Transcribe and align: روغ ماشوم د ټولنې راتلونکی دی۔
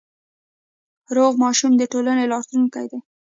روغ 1.15 1.31
ماشوم 1.43 1.71
د 1.77 1.83
ټولنې 1.91 2.25
راتلونکی 2.33 2.85
دی۔ 2.91 2.99